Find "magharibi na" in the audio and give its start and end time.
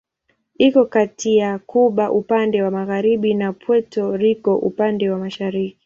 2.71-3.53